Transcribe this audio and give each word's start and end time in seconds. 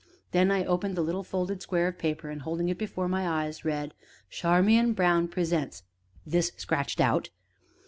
Then 0.31 0.49
I 0.49 0.65
opened 0.65 0.95
the 0.95 1.03
little 1.03 1.21
folded 1.23 1.61
square 1.61 1.87
of 1.87 1.99
paper, 1.99 2.31
and, 2.31 2.41
holding 2.41 2.69
it 2.69 2.77
before 2.79 3.07
my 3.07 3.27
eyes, 3.45 3.63
read: 3.63 3.93
"Charmian 4.31 4.93
Brown 4.93 5.27
presents" 5.27 5.83
(This 6.25 6.51
scratched 6.57 6.99
out.) 6.99 7.29